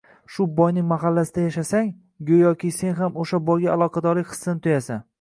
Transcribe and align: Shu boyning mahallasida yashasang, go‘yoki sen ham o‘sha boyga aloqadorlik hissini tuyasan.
Shu 0.35 0.45
boyning 0.59 0.87
mahallasida 0.91 1.43
yashasang, 1.43 1.93
go‘yoki 2.31 2.75
sen 2.81 2.99
ham 3.03 3.23
o‘sha 3.25 3.45
boyga 3.51 3.73
aloqadorlik 3.79 4.35
hissini 4.35 4.69
tuyasan. 4.69 5.09